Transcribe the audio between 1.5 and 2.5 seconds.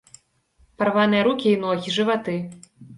і ногі, жываты.